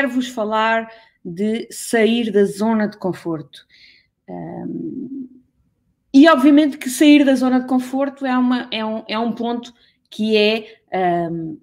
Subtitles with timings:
[0.00, 0.90] quero vos falar
[1.22, 3.66] de sair da zona de conforto.
[4.26, 5.28] Um,
[6.12, 9.74] e obviamente que sair da zona de conforto é, uma, é, um, é um ponto
[10.10, 10.80] que é
[11.30, 11.58] um,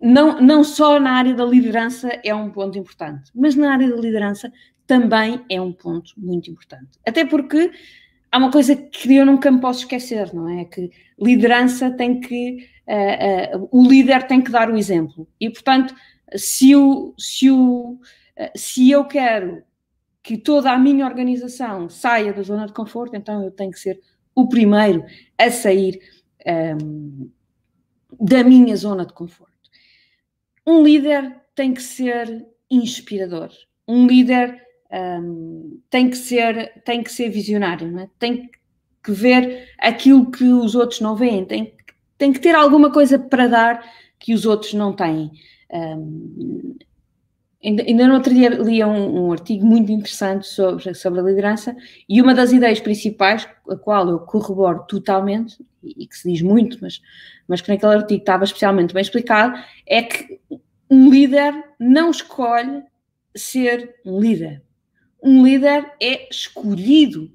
[0.00, 3.96] não, não só na área da liderança é um ponto importante, mas na área da
[3.96, 4.50] liderança
[4.86, 6.98] também é um ponto muito importante.
[7.06, 7.70] Até porque
[8.32, 10.64] há uma coisa que eu nunca me posso esquecer, não é?
[10.64, 12.66] Que liderança tem que.
[12.86, 15.26] Uh, uh, o líder tem que dar o exemplo.
[15.40, 15.94] E, portanto,
[16.36, 17.98] se, o, se, o, uh,
[18.56, 19.62] se eu quero
[20.22, 24.00] que toda a minha organização saia da zona de conforto, então eu tenho que ser
[24.34, 25.04] o primeiro
[25.36, 26.00] a sair
[26.46, 27.30] um, ehm,
[28.18, 29.52] da minha zona de conforto.
[30.66, 33.50] Um líder tem que ser inspirador.
[33.86, 34.64] Um líder
[35.20, 38.08] um, tem que ser tem que ser visionário, é?
[38.18, 38.48] tem
[39.02, 41.74] que ver aquilo que os outros não veem, tem,
[42.16, 45.30] tem que ter alguma coisa para dar que os outros não têm.
[45.74, 46.76] Um,
[47.64, 51.76] ainda, ainda no outro dia li um, um, artigo muito interessante sobre, sobre a liderança
[52.08, 56.78] e uma das ideias principais, a qual eu corroboro totalmente, e, que se diz muito,
[56.80, 57.00] mas,
[57.48, 60.40] mas que naquele artigo estava especialmente bem explicado, é que
[60.88, 62.84] um líder não escolhe
[63.34, 64.62] ser um líder.
[65.20, 67.32] Um líder é escolhido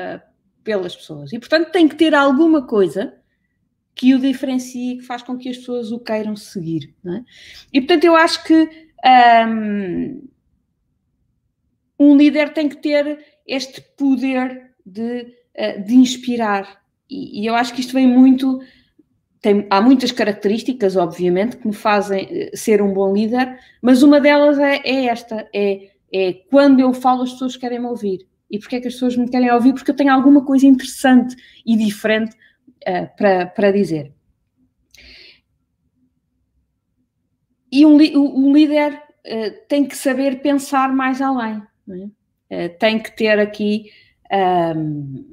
[0.00, 0.20] uh,
[0.62, 1.32] pelas pessoas.
[1.32, 3.14] E, portanto, tem que ter alguma coisa
[3.94, 6.94] que o diferencie, que faz com que as pessoas o queiram seguir.
[7.06, 7.22] É?
[7.72, 8.68] E, portanto, eu acho que
[9.46, 10.28] um,
[11.98, 16.82] um, líder tem que ter este poder de, uh, de inspirar.
[17.08, 18.60] E, e, eu acho que isto vem muito.
[19.40, 24.18] Tem, há muitas características, obviamente, que me fazem eh, ser um bom líder, mas uma
[24.18, 28.24] delas é, é esta: é é quando eu falo, as pessoas querem me ouvir.
[28.48, 29.72] E porquê é que as pessoas me querem ouvir?
[29.72, 31.34] Porque eu tenho alguma coisa interessante
[31.66, 32.36] e diferente
[32.88, 34.12] uh, para, para dizer.
[37.70, 41.58] E um, um líder uh, tem que saber pensar mais além.
[41.88, 43.90] Uh, tem que ter aqui
[44.30, 45.24] um, ehm,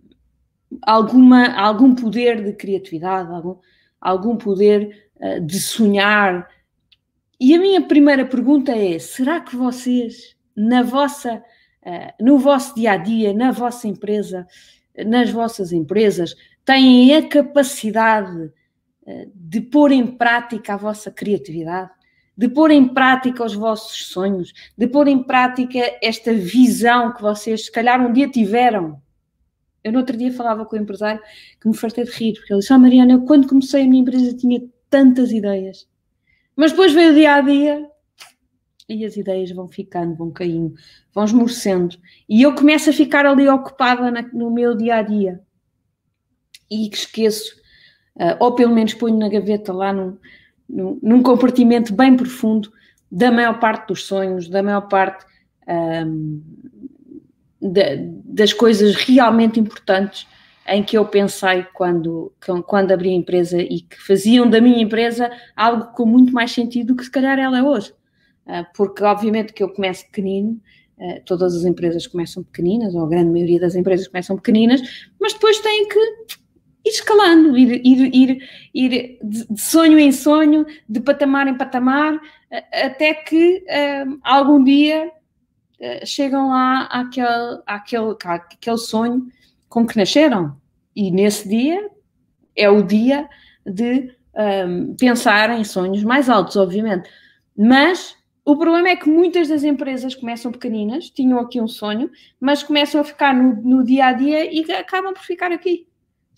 [0.82, 3.58] alguma, algum poder de criatividade, algum,
[4.00, 5.10] algum poder
[5.46, 6.50] de sonhar.
[7.40, 11.44] E a minha primeira pergunta é: será que vocês na vossa,
[12.20, 14.48] no vosso dia a dia, na vossa empresa,
[15.06, 16.36] nas vossas empresas,
[16.66, 18.52] têm a capacidade
[19.04, 21.92] uh, de pôr em prática a vossa criatividade,
[22.38, 27.66] de pôr em prática os vossos sonhos, de pôr em prática esta visão que vocês,
[27.66, 29.02] se calhar, um dia tiveram.
[29.84, 31.22] Eu no outro dia falava com o empresário
[31.60, 34.02] que me fartei de rir, porque ele disse: Oh, Mariana, eu quando comecei a minha
[34.02, 35.88] empresa tinha tantas ideias,
[36.56, 37.92] mas depois veio o dia a dia
[38.88, 40.74] e as ideias vão ficando, vão caindo,
[41.14, 41.98] vão esmorecendo.
[42.28, 45.42] E eu começo a ficar ali ocupada no meu dia a dia.
[46.72, 47.54] E esqueço,
[48.16, 50.18] uh, ou pelo menos ponho na gaveta lá num,
[50.68, 52.72] num, num, compartimento bem profundo
[53.12, 55.26] da maior parte dos sonhos, da maior parte
[55.68, 56.42] um,
[57.62, 57.84] da,
[58.26, 60.26] das coisas realmente importantes
[60.68, 62.32] em que eu pensei quando,
[62.66, 66.88] quando abri a empresa e que faziam da minha empresa algo com muito mais sentido
[66.88, 67.94] do que se calhar ela é hoje.
[68.46, 70.60] Ah, porque obviamente que eu começo pequenino,
[71.00, 74.82] ah, todas as empresas começam pequeninas, ou a grande maioria das empresas começam pequeninas,
[75.20, 76.00] mas depois têm que
[76.96, 82.20] escalando, ir, ir, ir, ir de sonho em sonho, de patamar em patamar,
[82.72, 83.64] até que
[84.08, 85.12] um, ah, algum dia
[86.06, 89.28] chegam lá àquele, àquele, àquele sonho
[89.68, 90.56] com que nasceram.
[90.96, 91.90] E nesse dia
[92.56, 93.28] é o dia
[93.66, 94.14] de
[94.68, 97.10] um, pensar em sonhos mais altos, obviamente.
[97.58, 102.10] Mas o problema é que muitas das empresas começam pequeninas, tinham aqui um sonho,
[102.40, 105.88] mas começam a ficar no, no dia a dia e acabam por ficar aqui.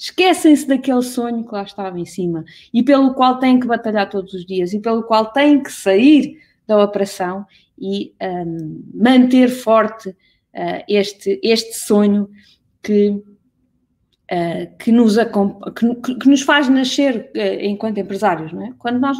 [0.03, 2.44] Esquecem-se daquele sonho que lá estava em cima
[2.74, 6.41] e pelo qual têm que batalhar todos os dias e pelo qual têm que sair
[6.68, 7.46] da operação
[7.80, 12.30] e um, manter forte uh, este, este sonho
[12.81, 18.74] que uh, que, nos, que, que, nos faz nascer uh, enquanto empresários, não é?
[18.77, 19.18] Quando nós,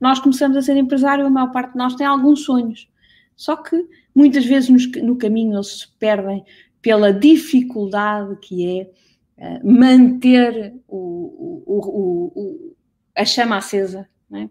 [0.00, 2.88] nós começamos a ser empresário, a maior parte de nós tem alguns sonhos,
[3.36, 6.44] só que muitas vezes nos, no caminho eles se perdem
[6.82, 9.03] pela dificuldade que é
[9.38, 12.76] uh, manter o, o, o,
[13.16, 14.48] a chama acesa, é?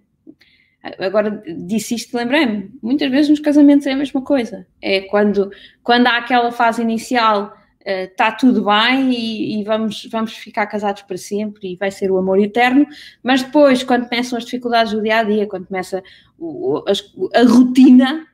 [0.99, 4.67] Agora disse isto, lembrei-me, muitas vezes nos casamentos é a mesma coisa.
[4.81, 5.49] É quando,
[5.81, 7.53] quando há aquela fase inicial
[7.85, 12.11] está uh, tudo bem e, e, vamos, vamos ficar casados para sempre e vai ser
[12.11, 12.85] o amor eterno,
[13.21, 16.03] mas depois, quando começam as dificuldades do dia a dia, quando começa
[16.37, 18.25] o, a, a rotina,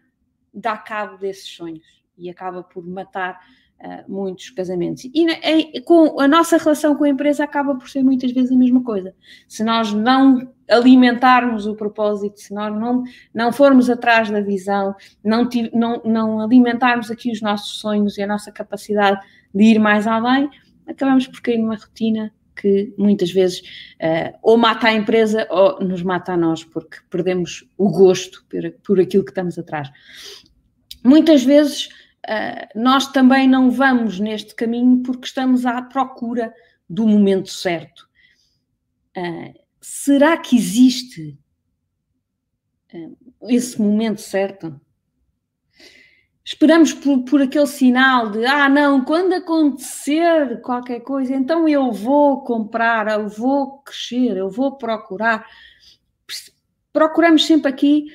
[0.53, 3.39] dá cabo desses sonhos e acaba por matar
[3.81, 5.05] uh, muitos casamentos.
[5.05, 8.55] E em, com a nossa relação com a empresa acaba por ser muitas vezes a
[8.55, 9.13] mesma coisa.
[9.47, 13.03] Se nós não alimentarmos o propósito, se nós não,
[13.33, 18.27] não formos atrás da visão, não, não, não alimentarmos aqui os nossos sonhos e a
[18.27, 19.19] nossa capacidade
[19.53, 20.49] de ir mais além,
[20.87, 23.61] acabamos por cair numa rotina que muitas vezes
[24.01, 28.71] uh, ou mata a empresa ou nos mata a nós, porque perdemos o gosto por,
[28.83, 29.89] por aquilo que estamos atrás.
[31.03, 31.87] Muitas vezes
[32.75, 36.53] nós também não vamos neste caminho porque estamos à procura
[36.89, 38.07] do momento certo.
[39.17, 41.37] Uh, será que existe
[43.41, 44.79] esse momento certo?
[46.49, 52.43] esperamos por, por aquele sinal de ah, não, quando acontecer qualquer coisa, então eu vou
[52.43, 55.45] comprar, eu vou crescer, eu vou procurar.
[56.91, 58.07] Procuramos sempre aqui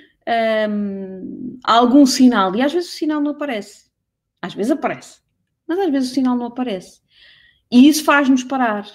[0.69, 3.85] um, algum sinal e às vezes o sinal não aparece.
[4.45, 5.21] Às vezes aparece,
[5.67, 7.01] mas às vezes o sinal não aparece.
[7.73, 8.87] E isso faz-nos parar.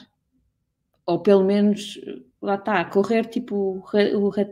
[1.07, 1.99] Ou pelo menos
[2.39, 3.83] lá está, correr tipo o,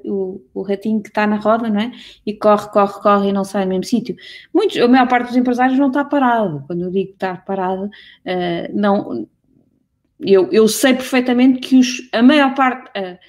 [0.06, 1.92] o, o ratinho que está na roda, não é?
[2.26, 4.16] E corre, corre, corre e não sai no mesmo sítio.
[4.52, 6.64] Muitos, a maior parte dos empresários não está parado.
[6.66, 7.90] Quando eu digo que está parado, uh,
[8.74, 9.28] não.
[10.20, 13.20] Eu, eu sei perfeitamente que os, a maior parte, a,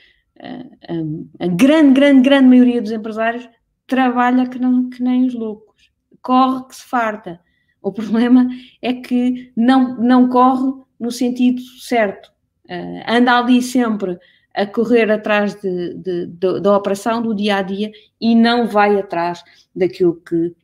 [0.41, 3.47] a, a, grande, grande, grande maioria dos empresários
[3.87, 5.91] trabalha que, não, que nem os loucos,
[6.23, 7.39] corre que se farta.
[7.83, 8.49] O problema
[8.83, 12.31] é que não, não corre no sentido certo.
[12.69, 14.19] Uh, anda ali sempre
[14.55, 17.91] a correr atrás de, de, de, da operação do dia a dia
[18.21, 19.43] e não vai atrás
[19.75, 20.55] daquilo que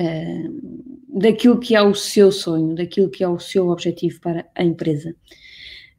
[0.00, 4.62] uh, daquilo que é o seu sonho, daquilo que é o seu objetivo para a
[4.62, 5.14] empresa.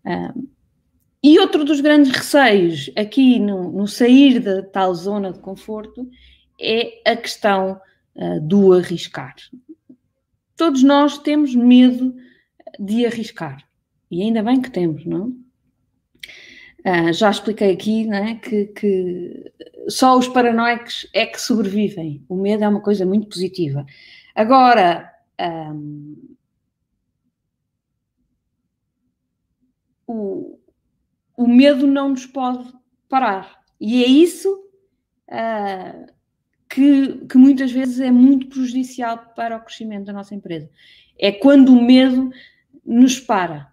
[0.06, 0.48] Uh,
[1.22, 6.10] e outro dos grandes receios aqui no, no, sair da tal zona de conforto
[6.60, 7.80] é a questão
[8.16, 9.36] uh, do arriscar.
[10.55, 12.15] Todos nós temos medo
[12.79, 13.67] de arriscar.
[14.09, 15.35] E ainda bem que temos, não?
[16.85, 19.53] Uh, já expliquei aqui né, que, que,
[19.88, 22.23] só os paranoicos é que sobrevivem.
[22.27, 23.85] O medo é uma coisa muito positiva.
[24.35, 26.35] Agora, um,
[30.05, 30.59] o,
[31.38, 32.71] o medo não nos pode
[33.07, 33.63] parar.
[33.79, 34.53] E é isso
[35.29, 36.12] uh,
[36.74, 40.68] que, que muitas vezes é muito prejudicial para o crescimento da nossa empresa.
[41.20, 42.31] É quando o medo
[42.84, 43.72] nos para.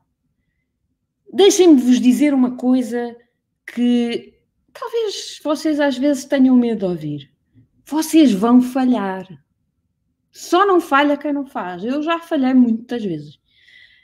[1.32, 3.16] Deixem-me vos dizer uma coisa
[3.66, 4.34] que
[4.70, 7.32] talvez vocês às vezes tenham medo de ouvir.
[7.86, 9.26] Vocês vão falhar.
[10.30, 11.82] Só não falha quem não faz.
[11.82, 13.40] Eu já falhei muitas vezes.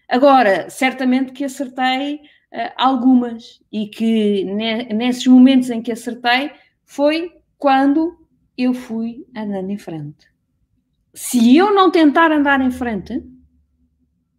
[0.09, 6.51] Agora, certamente que acertei uh, algumas e que ne nesses momentos em que acertei
[6.87, 8.26] foi quando
[8.57, 10.27] eu fui andando em frente.
[11.15, 13.23] Se eu não tentar andar em frente,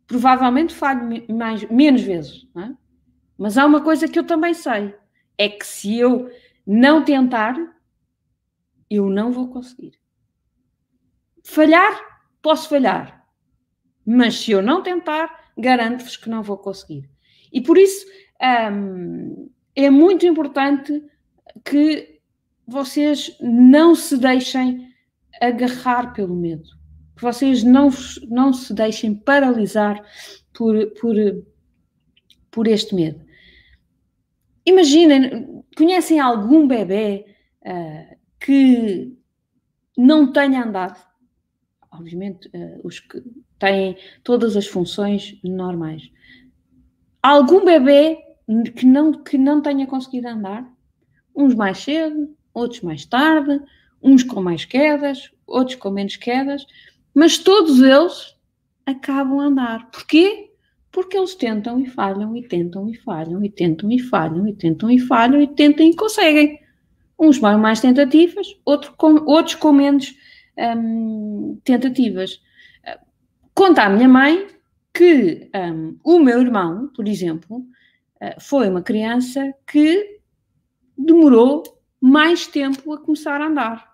[0.06, 2.48] provavelmente falho mais, menos vezes.
[2.58, 2.72] É?
[3.38, 4.96] Mas há uma coisa que eu também sei:
[5.38, 6.32] é que se eu
[6.66, 7.56] não tentar,
[8.90, 9.94] eu não vou conseguir.
[11.44, 13.26] Falhar, posso falhar.
[14.06, 17.10] Mas se eu não tentar, garanto-vos que não vou conseguir.
[17.52, 18.06] E por isso
[18.72, 21.04] hum, é muito importante
[21.66, 22.17] que
[22.68, 24.90] vocês não se deixem
[25.42, 26.78] agarrar pelo medo
[27.18, 27.90] que vocês não,
[28.30, 30.02] não se deixem paralisar
[30.54, 31.16] por, por,
[32.52, 33.20] por este medo.
[34.66, 37.26] Imaginem, conhecem algum bebê
[37.66, 39.18] uh, que
[39.98, 41.04] não tenha andado?
[41.92, 43.22] Obviamente, uh, os que
[43.58, 46.12] têm todas as funções normais.
[47.24, 48.20] Algum bebê
[48.76, 50.72] que não, que não tenha conseguido andar?
[51.36, 53.62] Uns mais cedo, outros mais tarde,
[54.02, 56.66] uns com mais quedas, outros com menos quedas.
[57.14, 58.36] Mas todos eles
[58.86, 59.90] acabam a andar.
[59.92, 60.52] Porquê?
[60.92, 64.90] Porque eles tentam e falham, e tentam e falham, e tentam e falham, e tentam
[64.90, 66.60] e falham, e tentam e conseguem.
[67.20, 70.16] Uns com mais tentativas, outro com, outros com menos
[70.58, 72.40] hum, tentativas.
[73.58, 74.46] Conta a minha mãe
[74.94, 80.20] que um, o meu irmão, por exemplo, uh, foi uma criança que
[80.96, 81.64] demorou
[82.00, 83.94] mais tempo a começar a andar.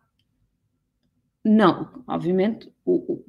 [1.44, 2.72] Não, obviamente,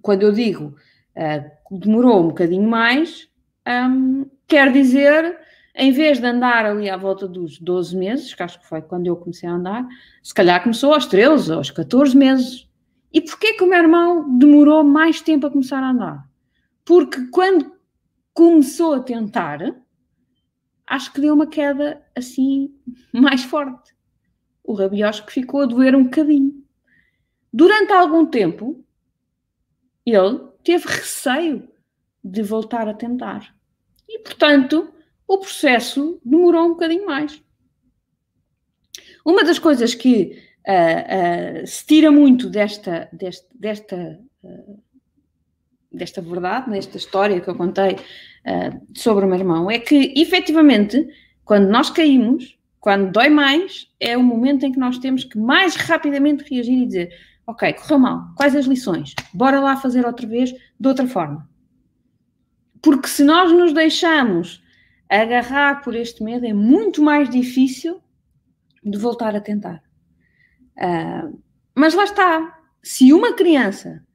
[0.00, 0.76] quando eu digo
[1.16, 3.28] uh, demorou um bocadinho mais,
[3.66, 5.38] um, quer dizer,
[5.74, 9.06] em vez de andar ali à volta dos 12 meses, que acho que foi quando
[9.06, 9.86] eu comecei a andar,
[10.22, 12.68] se calhar começou aos 13, aos 14 meses.
[13.12, 16.28] E porquê que o meu irmão demorou mais tempo a começar a andar?
[16.84, 17.72] Porque quando
[18.32, 19.60] começou a tentar,
[20.86, 22.74] acho que deu uma queda assim
[23.12, 23.93] mais forte.
[24.64, 26.64] O rabiosco ficou a doer um bocadinho.
[27.52, 28.82] Durante algum tempo,
[30.04, 31.68] ele teve receio
[32.24, 33.54] de voltar a tentar.
[34.08, 34.92] E, portanto,
[35.28, 37.42] o processo demorou um bocadinho mais.
[39.24, 44.82] Uma das coisas que uh, uh, se tira muito desta, desta, desta, uh,
[45.92, 47.96] desta verdade, nesta história que eu contei
[48.94, 51.08] sobre o meu irmão, é que, efetivamente,
[51.46, 55.74] quando nós caímos, quando dói mais, é o momento em que nós temos que mais
[55.74, 59.14] rapidamente reagir e dizer: Ok, correu mal, quais as lições?
[59.32, 61.48] Bora lá fazer outra vez de outra forma.
[62.82, 64.62] Porque se nós nos deixamos
[65.08, 68.02] agarrar por este medo, é muito mais difícil
[68.84, 69.82] de voltar a tentar.
[70.76, 71.40] Uh,
[71.74, 72.60] mas lá está.
[72.82, 74.06] Se uma criança,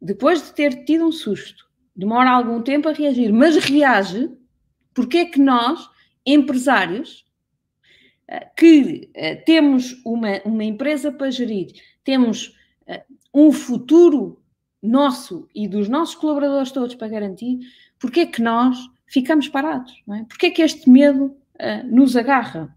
[0.00, 1.64] depois de ter tido um susto,
[1.96, 4.30] demora algum tempo a reagir, mas reage,
[4.94, 5.90] porque é que nós,
[6.24, 7.25] empresários,
[8.56, 11.72] que uh, temos uma, uma empresa para gerir,
[12.04, 12.54] temos
[13.34, 14.40] um futuro
[14.82, 17.58] nosso e dos nossos colaboradores todos para garantir,
[17.98, 19.92] porque é que nós ficamos parados?
[20.12, 20.24] É?
[20.24, 21.36] Porque é que este medo
[21.90, 22.74] nos agarra?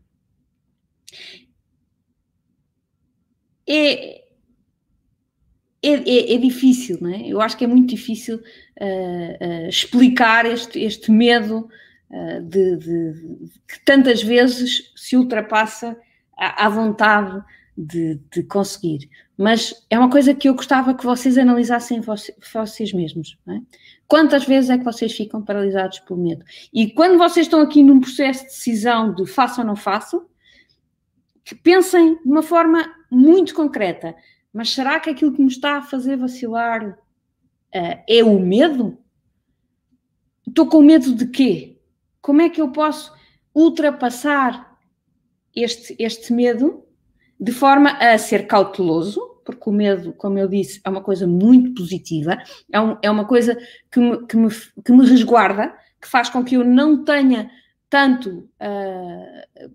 [3.70, 4.24] é,
[5.84, 7.28] é, é, é, difícil, não é?
[7.28, 11.70] Eu acho que é muito difícil uh, uh, explicar este, este medo uh,
[12.42, 15.96] de, de, de, que tantas vezes se ultrapassa
[16.36, 17.44] à, vontade
[17.78, 19.10] de, de, conseguir.
[19.38, 23.38] Mas é uma coisa que eu gostava que vocês analisassem vocês, vocês mesmos.
[23.48, 23.60] É?
[24.08, 26.44] Quantas vezes é que vocês ficam paralisados pelo medo?
[26.74, 30.26] E quando vocês estão aqui num processo de decisão de faço ou não faço,
[31.44, 34.16] que pensem de uma forma muito concreta.
[34.54, 38.98] Mas será que aquilo que me está a fazer vacilar uh, é o medo?
[40.48, 41.79] Estou com medo de quê?
[42.22, 43.14] Como é que eu posso
[43.54, 44.78] ultrapassar
[45.56, 46.84] este, este medo
[47.40, 49.22] de forma a ser cauteloso?
[49.46, 52.38] Porque o medo, como eu disse, é uma coisa muito positiva,
[52.72, 53.58] é, um, é uma coisa
[53.92, 54.50] que me, que, me,
[54.86, 57.50] que me resguarda, que faz com que eu não tenha
[57.90, 59.70] tanto uh,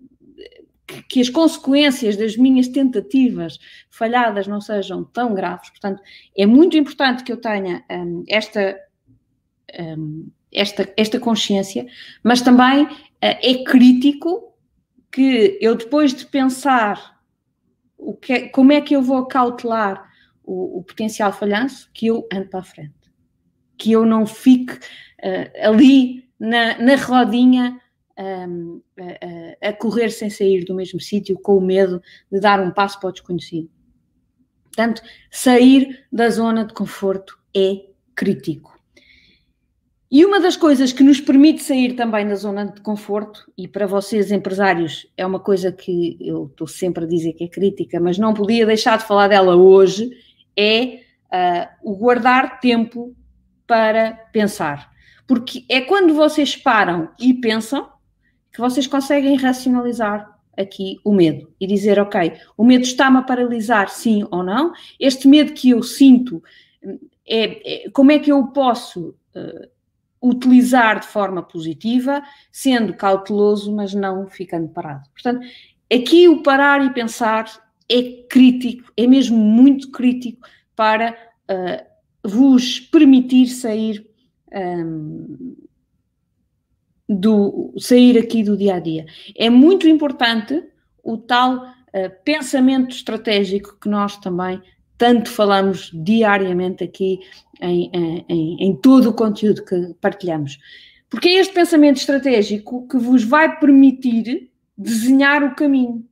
[1.09, 3.57] que as consequências das minhas tentativas
[3.89, 5.69] falhadas não sejam tão graves.
[5.69, 6.01] Portanto,
[6.37, 8.79] é muito importante que eu tenha um, esta,
[9.79, 11.85] um, esta, esta consciência,
[12.23, 12.89] mas também uh,
[13.21, 14.53] é crítico
[15.11, 17.19] que eu, depois de pensar
[17.97, 20.09] o que é, como é que eu vou cautelar
[20.43, 22.93] o, o, potencial falhanço, que eu ande para a frente.
[23.77, 27.79] Que eu não fique uh, ali na, na rodinha
[28.17, 28.81] um,
[29.61, 32.99] a, a, correr sem sair do mesmo sítio, com o medo de dar um passo
[32.99, 33.69] para o desconhecido.
[34.65, 38.74] Portanto, sair da zona de conforto é crítico.
[40.15, 43.85] E uma das coisas que nos permite sair também da zona de conforto, e para
[43.85, 48.17] vocês empresários é uma coisa que eu estou sempre a dizer que é crítica, mas
[48.17, 50.09] não podia deixar de falar dela hoje,
[50.55, 51.01] é
[51.33, 53.13] uh, o guardar tempo
[53.67, 54.89] para pensar.
[55.27, 57.89] Porque é quando vocês param e pensam
[58.53, 63.89] que vocês conseguem racionalizar aqui o medo e dizer, ok, o medo está-me a paralisar,
[63.89, 64.71] sim ou não?
[64.97, 66.41] Este medo que eu sinto,
[67.27, 69.74] é, é como é que eu posso uh,
[70.25, 75.07] utilizar de forma positiva, sendo cauteloso, mas não ficando parado?
[75.11, 75.45] Portanto,
[75.91, 77.45] aqui o parar e pensar
[77.89, 81.15] é crítico, é mesmo muito crítico para
[81.49, 84.05] uh, vos permitir sair
[84.51, 85.55] um,
[87.07, 89.05] do sair aqui do dia a dia.
[89.37, 90.63] É muito importante
[91.03, 94.59] o tal uh, pensamento estratégico que nós também
[94.97, 97.19] tanto falamos diariamente aqui
[97.61, 100.57] em, em, em, todo o conteúdo que partilhamos.
[101.09, 106.05] Porque é este pensamento estratégico que vos vai permitir desenhar o caminho.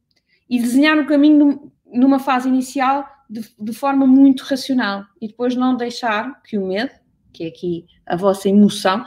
[0.49, 5.05] E desenhar o caminho numa fase inicial de, de forma muito racional.
[5.21, 6.91] E depois não deixar que o medo,
[7.31, 9.03] que é aqui a vossa emoção,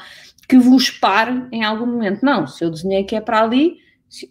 [0.49, 2.25] que vos pare em algum momento.
[2.25, 3.79] Não, se eu desenhei que é para ali,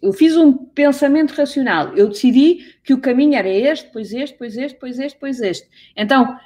[0.02, 4.56] eu fiz um pensamento racional, eu decidi que o caminho era este, depois este, depois
[4.56, 5.68] este, depois este, depois este.
[5.96, 6.36] Então,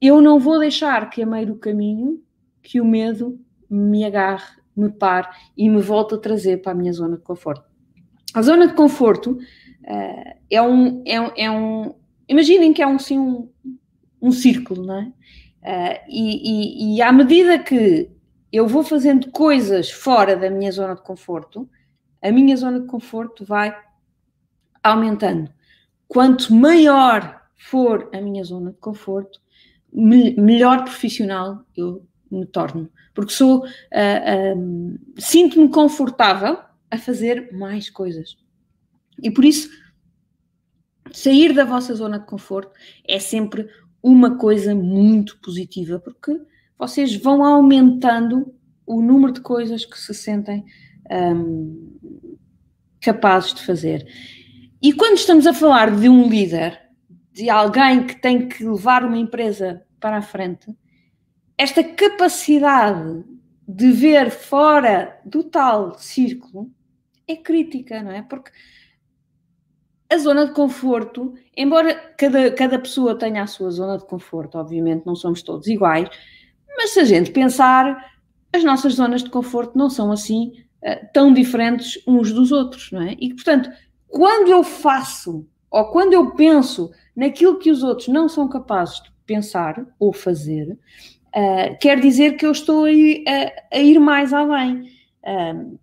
[0.00, 2.22] eu não vou deixar que a meio do caminho
[2.62, 6.92] que o medo me agarre, me pare e me volte a trazer para a minha
[6.92, 7.64] zona de conforto.
[8.34, 11.94] A zona de conforto uh, é, um, é, um, é um.
[12.28, 13.50] Imaginem que é um, sim, um,
[14.22, 15.12] um círculo, não é?
[15.62, 18.08] Uh, e, e, e à medida que
[18.52, 21.68] eu vou fazendo coisas fora da minha zona de conforto,
[22.22, 23.74] a minha zona de conforto vai
[24.82, 25.50] aumentando.
[26.08, 29.40] Quanto maior for a minha zona de conforto,
[29.92, 32.90] me, melhor profissional eu me torno.
[33.14, 36.58] Porque sou, uh, uh, sinto-me confortável
[36.90, 38.36] a fazer mais coisas.
[39.22, 39.68] E por isso,
[41.12, 42.72] sair da vossa zona de conforto
[43.06, 43.68] é sempre
[44.02, 46.40] uma coisa muito positiva, porque
[46.78, 48.54] vocês vão aumentando
[48.86, 50.64] o número de coisas que se sentem
[51.10, 51.98] um,
[53.00, 54.06] capazes de fazer.
[54.82, 56.80] E quando estamos a falar de um líder,
[57.32, 60.74] de alguém que tem que levar uma empresa para a frente,
[61.56, 63.24] esta capacidade
[63.66, 66.70] de ver fora do tal círculo
[67.28, 68.22] é crítica, não é?
[68.22, 68.50] Porque
[70.10, 75.06] a zona de conforto, embora cada, cada pessoa tenha a sua zona de conforto, obviamente
[75.06, 76.08] não somos todos iguais,
[76.76, 78.10] mas se a gente pensar,
[78.52, 83.02] as nossas zonas de conforto não são assim uh, tão diferentes uns dos outros, não
[83.02, 83.16] é?
[83.18, 83.70] E portanto,
[84.08, 89.10] quando eu faço ou quando eu penso naquilo que os outros não são capazes de
[89.24, 94.32] pensar ou fazer, uh, quer dizer que eu estou a ir, a, a ir mais
[94.32, 94.90] além.
[95.22, 95.78] Uh,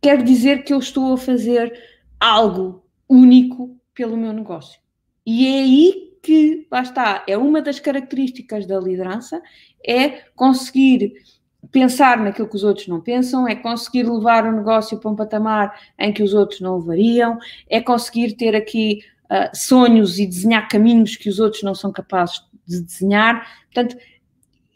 [0.00, 1.72] quer dizer que eu estou a fazer
[2.20, 4.78] algo único pelo meu negócio.
[5.26, 9.42] E é aí que, lá está, é uma das características da liderança,
[9.86, 11.14] é conseguir
[11.74, 15.76] pensar naquilo que os outros não pensam, é conseguir levar o negócio para um patamar
[15.98, 17.36] em que os outros não levariam,
[17.68, 22.44] é conseguir ter aqui uh, sonhos e desenhar caminhos que os outros não são capazes
[22.64, 23.44] de desenhar.
[23.64, 23.96] Portanto,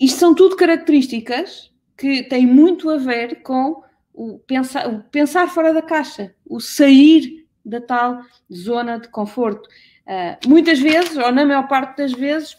[0.00, 3.81] isto são tudo características que têm muito a ver com
[4.12, 9.69] o pensar, o pensar fora da caixa, o sair da tal zona de conforto.
[10.05, 12.57] Uh, muitas vezes, ou na maior parte das vezes,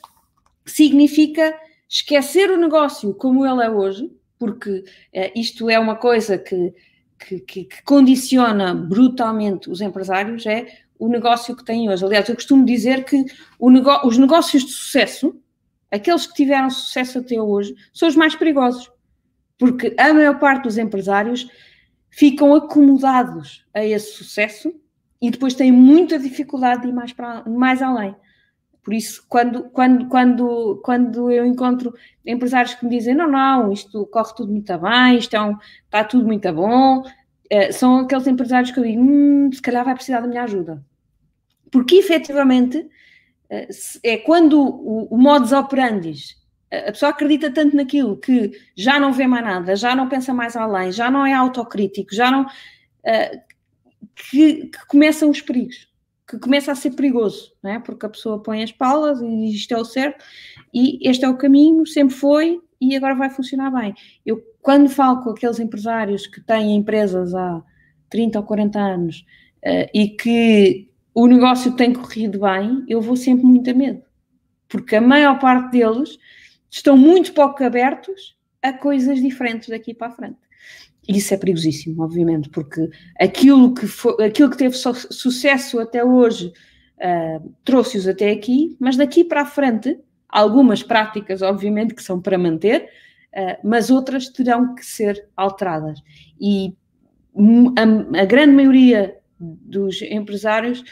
[0.66, 1.54] significa
[1.90, 6.74] esquecer o negócio como ele é hoje, porque uh, isto é uma coisa que,
[7.20, 10.66] que, que, que, condiciona brutalmente os empresários, é
[10.98, 12.04] o negócio que têm hoje.
[12.04, 13.26] Aliás, eu costumo dizer que
[13.60, 15.40] os negócios de sucesso,
[15.92, 18.90] aqueles que tiveram sucesso até hoje, são os mais perigosos,
[19.58, 21.48] porque a maior parte dos empresários
[22.10, 24.74] ficam acomodados a esse sucesso
[25.22, 28.16] e depois têm muita dificuldade de ir mais, para, mais além.
[28.90, 31.94] Por isso, quando, quando, quando, quando eu encontro
[32.26, 35.56] empresários que me dizem não, não, isto corre tudo muito bem, isto é um,
[35.86, 37.04] está tudo muito bom,
[37.52, 40.84] eh, são aqueles empresários que eu digo, hum, se calhar vai precisar da minha ajuda.
[41.72, 42.90] Porque, efetivamente,
[43.48, 43.68] eh,
[44.04, 46.16] é quando o, o modus operandi,
[46.72, 50.56] a pessoa acredita tanto naquilo que já não vê mais nada, já não pensa mais
[50.56, 52.42] além, já não é autocrítico, já não...
[52.42, 53.50] Uh,
[54.16, 55.89] que, que começam os perigos,
[56.30, 57.80] que começa a ser perigoso, não é?
[57.80, 60.24] Porque a pessoa põe as palas e isto é o certo
[60.72, 63.96] e este é o caminho, sempre foi e agora vai funcionar bem.
[64.24, 67.64] Eu, quando falo com aqueles empresários que têm empresas há
[68.12, 69.26] 30 ou 40 anos
[69.66, 74.04] uh, e que o negócio tem corrido bem, eu vou sempre muito a medo,
[74.68, 76.20] porque a maior parte deles
[76.70, 80.38] estão muito pouco abertos a coisas diferentes daqui para a frente.
[81.10, 82.88] Isso é perigosíssimo, obviamente, porque
[83.20, 86.54] aquilo que, foi, aquilo que teve sucesso até hoje
[86.98, 92.38] uh, trouxe-os até aqui, mas daqui para a frente, algumas práticas, obviamente, que são para
[92.38, 92.92] manter,
[93.34, 96.00] uh, mas outras terão que ser alteradas.
[96.40, 96.76] E
[97.36, 100.84] a, a grande maioria dos empresários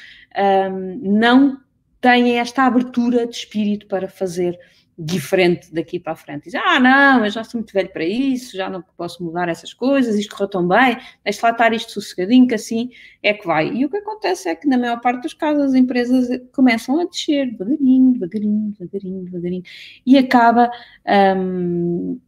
[0.71, 1.59] um, não
[2.01, 4.57] têm esta abertura de espírito para fazer
[4.97, 6.45] diferente daqui para a frente.
[6.45, 9.71] Diz, ah, não, eu já sou muito velho para isso, já não posso mudar essas
[9.71, 12.89] coisas, isto correu tão bem, deixa lá estar isto sossegadinho, que assim
[13.21, 13.71] é que vai.
[13.71, 17.05] E o que acontece é que, na maior parte dos casos, as empresas começam a
[17.05, 19.63] descer devagarinho, devagarinho, devagarinho, devagarinho,
[20.05, 20.71] e acaba,
[21.37, 22.19] hum,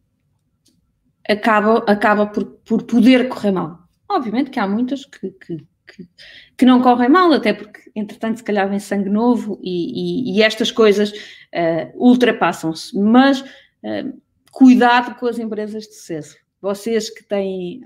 [1.28, 3.80] acaba, acaba por, por poder correr mal.
[4.08, 6.08] Obviamente que há muitas que, que que,
[6.56, 10.42] que, não correm mal, até porque, entretanto, se calhar vem sangue novo e, e, e
[10.42, 12.96] estas coisas uh, ultrapassam-se.
[12.98, 16.36] Mas uh, cuidado com as empresas de sucesso.
[16.60, 17.80] Vocês que têm,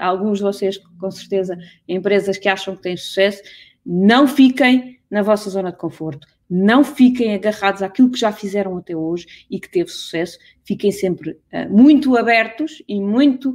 [0.00, 3.42] alguns de vocês, com certeza, empresas que acham que têm sucesso,
[3.84, 6.26] não fiquem na vossa zona de conforto.
[6.48, 10.38] Não fiquem agarrados àquilo que já fizeram até hoje e que teve sucesso.
[10.64, 13.54] Fiquem sempre uh, muito abertos e muito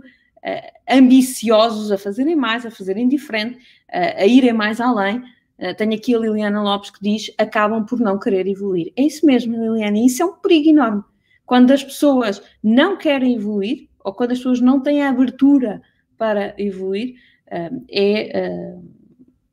[0.90, 5.20] ambiciosos a fazerem mais, a fazerem diferente, uh, a irem mais além.
[5.60, 8.92] Uh, tenho aqui a Liliana Lopes que diz: acabam por não querer evoluir.
[8.96, 11.04] É isso mesmo, Liliana, isso é um perigo enorme.
[11.46, 15.82] Quando as pessoas não querem evoluir, ou quando as pessoas não têm a abertura
[16.18, 17.16] para evoluir,
[17.90, 18.76] é,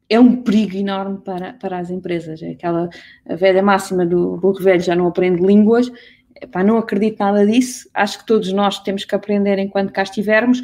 [0.08, 2.42] é um perigo enorme para, para as empresas.
[2.42, 2.88] É aquela
[3.26, 5.90] velha máxima do burro velho já não aprende línguas,
[6.40, 7.88] Epá, não acredito nada disso.
[7.94, 10.60] Acho que todos nós temos que aprender enquanto cá estivermos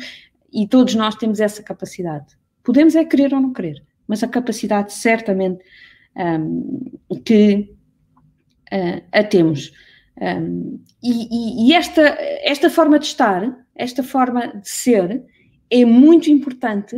[0.53, 2.37] e todos nós temos essa capacidade.
[2.63, 5.65] Podemos é querer ou não querer, mas a capacidade certamente
[6.17, 6.93] um,
[7.25, 7.75] que
[8.73, 9.73] uh, a temos.
[10.21, 12.03] Um, e, e esta,
[12.43, 15.25] esta forma de estar, esta forma de ser,
[15.71, 16.95] é muito importante,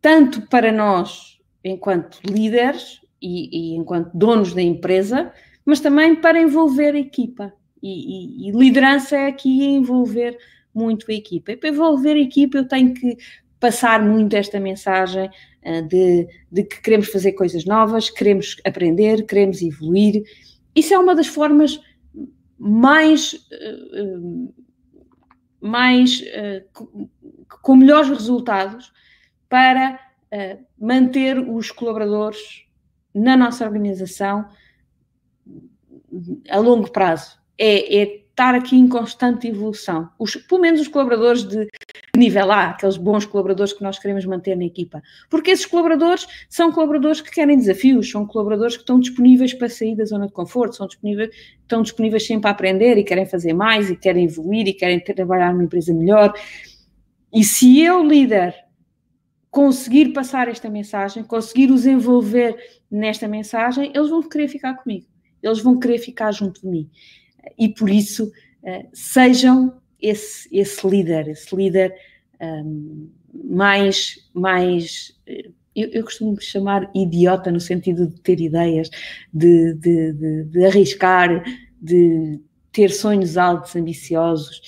[0.00, 5.30] tanto para nós, enquanto líderes e, e enquanto donos da empresa,
[5.64, 10.36] mas também para envolver a equipa E, e, liderança é aqui envolver
[10.74, 11.52] muito a equipa.
[11.52, 13.16] E para envolver a equipa eu tenho que
[13.58, 15.30] passar muito esta mensagem
[15.64, 20.22] uh, de, de que queremos fazer coisas novas, queremos aprender, queremos evoluir.
[20.74, 21.80] Isso é uma das formas
[22.58, 24.54] mais, uh,
[25.60, 27.06] mais uh,
[27.62, 28.92] com melhores resultados
[29.48, 30.00] para
[30.78, 32.66] manter os colaboradores
[33.14, 34.46] na nossa organização
[36.50, 37.38] a longo prazo.
[37.58, 40.10] É, é estar aqui em constante evolução.
[40.18, 41.66] Os, pelo menos os colaboradores de
[42.14, 45.02] nível A, aqueles bons colaboradores que nós queremos manter na equipa.
[45.30, 49.96] Porque esses colaboradores são colaboradores que querem desafios, são colaboradores que estão disponíveis para sair
[49.96, 53.88] da zona de conforto, são disponíveis, estão disponíveis sempre a aprender e querem fazer mais
[53.88, 56.34] e querem evoluir e querem trabalhar numa empresa melhor.
[57.32, 58.54] E se eu, líder,
[59.50, 62.54] conseguir passar esta mensagem, conseguir os envolver
[62.90, 65.06] nesta mensagem, eles vão querer ficar comigo,
[65.42, 66.90] eles vão querer ficar junto de mim
[67.58, 68.32] e por isso
[68.62, 71.94] uh, sejam esse, esse líder, esse líder
[72.40, 73.10] um,
[73.44, 78.88] mais, mais eh, eu, eu, costumo chamar idiota no sentido de ter ideias,
[79.32, 81.44] de, de, de, de arriscar,
[81.80, 82.40] de
[82.72, 84.60] ter sonhos altos, ambiciosos,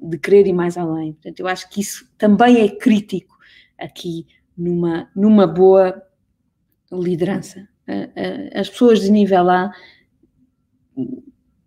[0.00, 1.12] de querer ir mais além.
[1.12, 3.36] Portanto, eu acho que isso também é crítico
[3.78, 6.02] aqui numa, numa boa
[6.90, 7.68] liderança.
[8.54, 9.72] As pessoas de nível A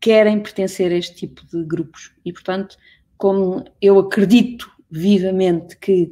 [0.05, 2.13] querem pertencer a este tipo de grupos.
[2.23, 2.77] E, portanto,
[3.17, 6.11] como eu acredito vivamente que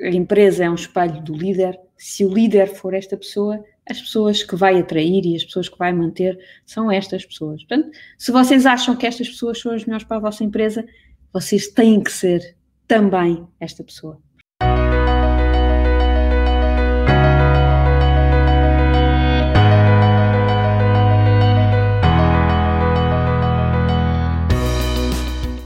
[0.00, 4.44] a empresa é um espelho do líder, se o líder for esta pessoa, as pessoas
[4.44, 7.64] que vai atrair e as pessoas que vai manter são estas pessoas.
[7.64, 10.86] Portanto, se vocês acham que estas pessoas são as melhores para a vossa empresa,
[11.32, 14.22] vocês têm que ser também esta pessoa.